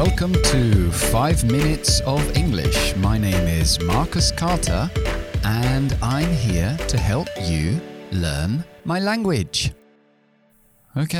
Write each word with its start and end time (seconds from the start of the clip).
Welcome 0.00 0.32
to 0.32 0.90
5 0.90 1.44
Minutes 1.44 2.00
of 2.06 2.24
English. 2.34 2.96
My 2.96 3.18
name 3.18 3.46
is 3.46 3.78
Marcus 3.82 4.32
Carter 4.32 4.90
and 5.44 5.94
I'm 6.00 6.32
here 6.32 6.74
to 6.88 6.96
help 6.96 7.28
you 7.38 7.78
learn 8.10 8.64
my 8.86 8.98
language. 8.98 9.74
Ok, 10.96 11.14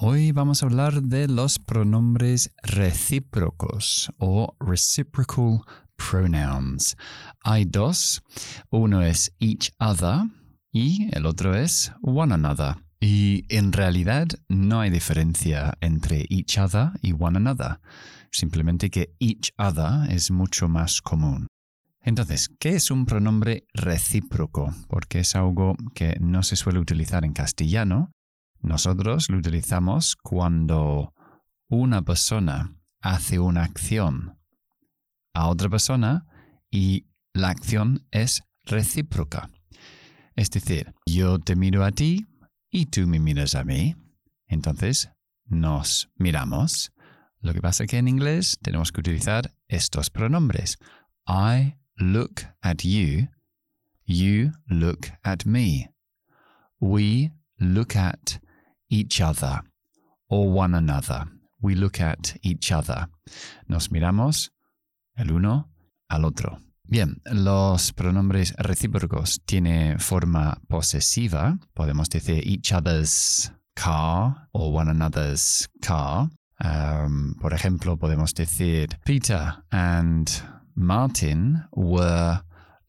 hoy 0.00 0.32
vamos 0.32 0.62
a 0.62 0.66
hablar 0.66 1.00
de 1.00 1.26
los 1.26 1.58
pronombres 1.58 2.50
recíprocos 2.62 4.10
o 4.18 4.54
reciprocal 4.60 5.62
pronouns. 5.96 6.96
Hay 7.44 7.64
dos, 7.64 8.20
uno 8.68 9.00
es 9.00 9.32
each 9.40 9.72
other 9.80 10.24
y 10.70 11.08
el 11.14 11.24
otro 11.24 11.54
es 11.54 11.92
one 12.02 12.34
another. 12.34 12.76
Y 13.00 13.44
en 13.48 13.72
realidad 13.72 14.26
no 14.48 14.80
hay 14.80 14.90
diferencia 14.90 15.76
entre 15.80 16.26
each 16.28 16.58
other 16.58 16.90
y 17.00 17.12
one 17.12 17.36
another, 17.36 17.80
simplemente 18.32 18.90
que 18.90 19.14
each 19.20 19.52
other 19.56 20.10
es 20.10 20.30
mucho 20.30 20.68
más 20.68 21.00
común. 21.00 21.46
Entonces, 22.00 22.48
¿qué 22.58 22.70
es 22.70 22.90
un 22.90 23.06
pronombre 23.06 23.66
recíproco? 23.74 24.74
Porque 24.88 25.20
es 25.20 25.36
algo 25.36 25.76
que 25.94 26.16
no 26.20 26.42
se 26.42 26.56
suele 26.56 26.78
utilizar 26.78 27.24
en 27.24 27.32
castellano. 27.32 28.12
Nosotros 28.60 29.28
lo 29.28 29.38
utilizamos 29.38 30.16
cuando 30.16 31.12
una 31.68 32.02
persona 32.02 32.74
hace 33.00 33.38
una 33.38 33.62
acción 33.62 34.38
a 35.34 35.48
otra 35.48 35.68
persona 35.68 36.26
y 36.70 37.06
la 37.32 37.50
acción 37.50 38.06
es 38.10 38.42
recíproca. 38.64 39.50
Es 40.34 40.50
decir, 40.50 40.94
yo 41.06 41.38
te 41.38 41.56
miro 41.56 41.84
a 41.84 41.92
ti 41.92 42.26
y 42.70 42.86
tú 42.86 43.06
me 43.06 43.18
miras 43.18 43.54
a 43.54 43.64
mí. 43.64 43.96
Entonces, 44.46 45.10
nos 45.46 46.10
miramos. 46.16 46.92
Lo 47.40 47.52
que 47.52 47.60
pasa 47.60 47.84
es 47.84 47.90
que 47.90 47.98
en 47.98 48.08
inglés 48.08 48.58
tenemos 48.62 48.92
que 48.92 49.00
utilizar 49.00 49.54
estos 49.68 50.10
pronombres. 50.10 50.78
I 51.26 51.76
look 51.96 52.42
at 52.62 52.82
you, 52.82 53.28
you 54.04 54.52
look 54.66 55.08
at 55.22 55.44
me. 55.44 55.90
We 56.80 57.32
look 57.58 57.96
at 57.96 58.40
each 58.88 59.20
other 59.20 59.62
or 60.28 60.48
one 60.48 60.76
another. 60.76 61.26
We 61.60 61.74
look 61.74 62.00
at 62.00 62.36
each 62.42 62.72
other. 62.72 63.08
Nos 63.66 63.90
miramos 63.90 64.52
el 65.16 65.32
uno 65.32 65.70
al 66.08 66.24
otro. 66.24 66.60
Bien, 66.90 67.20
los 67.26 67.92
pronombres 67.92 68.54
recíprocos 68.56 69.42
tienen 69.44 70.00
forma 70.00 70.58
posesiva. 70.68 71.58
Podemos 71.74 72.08
decir 72.08 72.42
each 72.46 72.72
other's 72.72 73.52
car 73.74 74.48
o 74.52 74.70
one 74.70 74.90
another's 74.90 75.68
car. 75.82 76.30
Um, 76.64 77.34
por 77.34 77.52
ejemplo, 77.52 77.98
podemos 77.98 78.32
decir 78.32 78.98
Peter 79.04 79.62
and 79.70 80.30
Martin 80.74 81.62
were 81.72 82.40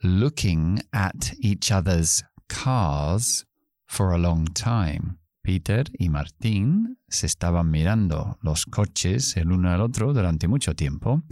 looking 0.01 0.79
at 0.93 1.33
each 1.41 1.69
other's 1.69 2.23
cars 2.47 3.45
for 3.85 4.13
a 4.13 4.17
long 4.17 4.45
time. 4.53 5.17
Peter 5.41 5.83
y 5.97 6.07
Martín 6.07 6.99
se 7.09 7.25
estaban 7.25 7.69
mirando 7.69 8.37
los 8.41 8.65
coches 8.65 9.35
el 9.35 9.51
uno 9.51 9.71
al 9.71 9.81
otro 9.81 10.13
durante 10.13 10.47
mucho 10.47 10.73
tiempo. 10.73 11.23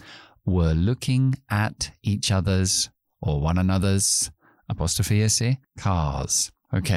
Were 0.47 0.73
looking 0.73 1.35
at 1.49 1.91
each 2.01 2.31
other's 2.31 2.89
or 3.19 3.41
one 3.41 3.59
another's 3.59 4.31
apostrophe 4.69 5.59
cars. 5.77 6.53
Ok. 6.71 6.89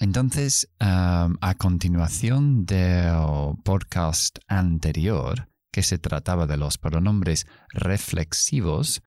Entonces, 0.00 0.68
um, 0.80 1.38
a 1.40 1.54
continuación 1.58 2.66
del 2.66 3.56
podcast 3.64 4.38
anterior, 4.48 5.48
que 5.72 5.82
se 5.82 5.98
trataba 5.98 6.46
de 6.46 6.58
los 6.58 6.76
pronombres 6.76 7.46
reflexivos, 7.72 9.02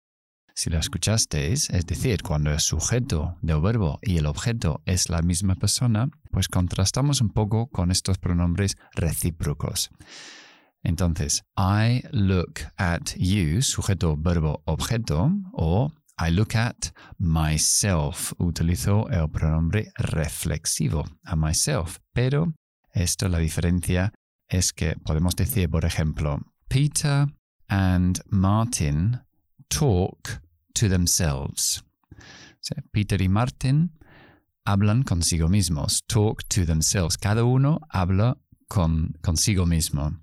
si 0.56 0.72
lo 0.72 0.80
escuchasteis, 0.80 1.70
es 1.70 1.86
decir, 1.86 2.24
cuando 2.24 2.52
el 2.52 2.60
sujeto 2.60 3.38
del 3.42 3.62
verbo 3.62 4.00
y 4.02 4.18
el 4.18 4.26
objeto 4.26 4.82
es 4.86 5.10
la 5.10 5.22
misma 5.22 5.56
persona, 5.56 6.10
pues 6.32 6.48
contrastamos 6.48 7.22
un 7.22 7.30
poco 7.30 7.68
con 7.68 7.92
estos 7.92 8.18
pronombres 8.18 8.76
recíprocos. 8.96 9.92
Entonces, 10.84 11.44
I 11.58 12.04
look 12.12 12.62
at 12.78 13.16
you, 13.16 13.62
sujeto, 13.62 14.18
verbo, 14.18 14.62
objeto, 14.66 15.32
o 15.54 15.92
I 16.20 16.30
look 16.30 16.56
at 16.56 16.92
myself. 17.18 18.34
Utilizo 18.38 19.10
el 19.10 19.30
pronombre 19.30 19.92
reflexivo, 19.98 21.06
a 21.24 21.36
myself. 21.36 22.00
Pero 22.14 22.54
esto, 22.94 23.30
la 23.30 23.40
diferencia 23.40 24.14
es 24.48 24.74
que 24.74 24.96
podemos 24.98 25.36
decir, 25.36 25.70
por 25.70 25.86
ejemplo, 25.86 26.40
Peter 26.68 27.28
and 27.70 28.22
Martin 28.30 29.20
talk 29.70 30.42
to 30.74 30.90
themselves. 30.90 31.84
Peter 32.92 33.22
y 33.22 33.28
Martin 33.28 33.92
hablan 34.66 35.04
consigo 35.04 35.50
mismos, 35.50 36.04
talk 36.08 36.44
to 36.48 36.66
themselves. 36.66 37.18
Cada 37.18 37.44
uno 37.44 37.80
habla 37.90 38.38
con 38.68 39.14
consigo 39.22 39.66
mismo. 39.66 40.20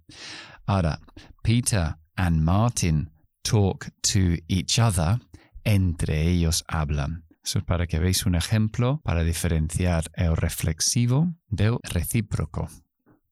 Ahora, 0.70 1.00
Peter 1.42 1.96
and 2.16 2.44
Martin 2.44 3.10
talk 3.42 3.90
to 4.02 4.36
each 4.46 4.78
other. 4.78 5.18
Entre 5.64 6.28
ellos 6.28 6.62
hablan. 6.68 7.24
Eso 7.44 7.58
es 7.58 7.64
para 7.64 7.88
que 7.88 7.98
veáis 7.98 8.24
un 8.24 8.36
ejemplo 8.36 9.00
para 9.02 9.24
diferenciar 9.24 10.04
el 10.14 10.36
reflexivo 10.36 11.34
del 11.48 11.78
recíproco. 11.82 12.68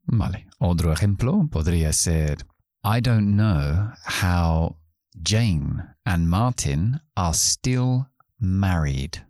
Vale. 0.06 0.48
Otro 0.58 0.92
ejemplo 0.92 1.48
podría 1.48 1.92
ser 1.92 2.44
I 2.82 3.00
don't 3.00 3.36
know 3.36 3.92
how 4.04 4.76
Jane 5.22 5.94
and 6.04 6.28
Martin 6.28 7.00
are 7.14 7.34
still 7.34 8.08
married. 8.40 9.24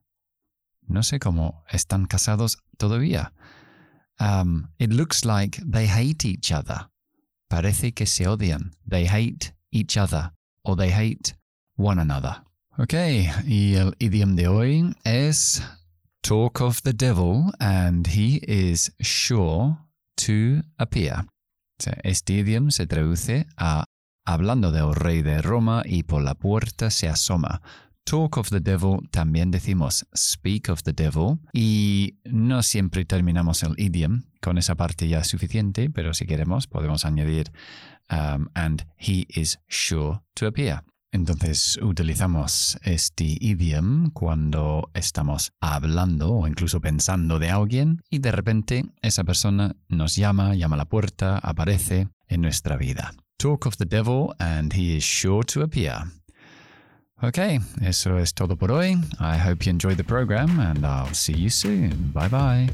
No 0.86 1.02
sé 1.02 1.18
cómo 1.18 1.62
están 1.70 2.06
casados 2.06 2.56
todavía. 2.78 3.34
Um, 4.18 4.70
it 4.78 4.94
looks 4.94 5.26
like 5.26 5.60
they 5.62 5.86
hate 5.86 6.24
each 6.24 6.50
other. 6.50 6.88
Parece 7.48 7.92
que 7.92 8.06
se 8.06 8.26
odian. 8.26 8.72
They 8.86 9.06
hate 9.06 9.54
each 9.70 9.96
other 9.96 10.32
or 10.62 10.76
they 10.76 10.90
hate 10.90 11.34
one 11.76 12.00
another. 12.00 12.42
Ok, 12.76 12.94
y 13.44 13.74
el 13.74 13.94
idioma 13.98 14.36
de 14.36 14.46
hoy 14.46 14.94
es 15.04 15.62
talk 16.22 16.60
of 16.60 16.82
the 16.82 16.92
devil 16.92 17.50
and 17.58 18.06
he 18.06 18.40
is 18.46 18.92
sure 19.00 19.78
to 20.16 20.62
appear. 20.78 21.26
Este 22.04 22.34
idioma 22.34 22.70
se 22.70 22.86
traduce 22.86 23.46
a 23.56 23.84
hablando 24.24 24.70
del 24.70 24.94
rey 24.94 25.22
de 25.22 25.40
Roma 25.40 25.82
y 25.86 26.02
por 26.02 26.22
la 26.22 26.34
puerta 26.34 26.90
se 26.90 27.08
asoma. 27.08 27.62
Talk 28.08 28.38
of 28.38 28.48
the 28.48 28.60
devil 28.60 29.00
también 29.10 29.50
decimos 29.50 30.06
speak 30.16 30.70
of 30.70 30.82
the 30.82 30.94
devil 30.94 31.40
y 31.52 32.14
no 32.24 32.62
siempre 32.62 33.04
terminamos 33.04 33.62
el 33.62 33.74
idiom 33.76 34.22
con 34.40 34.56
esa 34.56 34.76
parte 34.76 35.08
ya 35.08 35.22
suficiente, 35.24 35.90
pero 35.90 36.14
si 36.14 36.24
queremos 36.24 36.66
podemos 36.66 37.04
añadir 37.04 37.52
um, 38.10 38.48
and 38.54 38.86
he 38.96 39.26
is 39.28 39.58
sure 39.68 40.20
to 40.32 40.46
appear. 40.46 40.84
Entonces 41.12 41.78
utilizamos 41.82 42.78
este 42.82 43.24
idiom 43.24 44.10
cuando 44.12 44.90
estamos 44.94 45.52
hablando 45.60 46.32
o 46.32 46.48
incluso 46.48 46.80
pensando 46.80 47.38
de 47.38 47.50
alguien 47.50 48.00
y 48.08 48.20
de 48.20 48.32
repente 48.32 48.86
esa 49.02 49.24
persona 49.24 49.76
nos 49.88 50.16
llama, 50.16 50.54
llama 50.54 50.76
a 50.76 50.78
la 50.78 50.88
puerta, 50.88 51.36
aparece 51.36 52.08
en 52.26 52.40
nuestra 52.40 52.78
vida. 52.78 53.12
Talk 53.36 53.66
of 53.66 53.76
the 53.76 53.84
devil 53.84 54.34
and 54.38 54.72
he 54.72 54.96
is 54.96 55.04
sure 55.04 55.44
to 55.44 55.62
appear. 55.62 56.17
Ok, 57.20 57.38
eso 57.82 58.16
es 58.18 58.32
todo 58.32 58.56
por 58.56 58.70
hoy. 58.70 58.96
I 59.18 59.36
hope 59.36 59.66
you 59.66 59.70
enjoyed 59.70 59.96
the 59.96 60.04
program 60.04 60.60
and 60.60 60.84
I'll 60.86 61.12
see 61.14 61.34
you 61.34 61.50
soon. 61.50 62.12
Bye 62.14 62.28
bye. 62.28 62.68